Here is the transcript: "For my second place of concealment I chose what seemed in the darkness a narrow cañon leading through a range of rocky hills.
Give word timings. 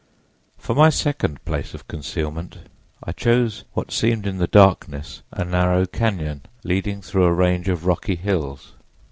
"For 0.57 0.73
my 0.73 0.89
second 0.89 1.45
place 1.45 1.75
of 1.75 1.87
concealment 1.87 2.57
I 3.03 3.11
chose 3.11 3.65
what 3.73 3.91
seemed 3.91 4.25
in 4.25 4.39
the 4.39 4.47
darkness 4.47 5.21
a 5.31 5.45
narrow 5.45 5.85
cañon 5.85 6.41
leading 6.63 7.03
through 7.03 7.25
a 7.25 7.31
range 7.33 7.69
of 7.69 7.85
rocky 7.85 8.15
hills. 8.15 8.73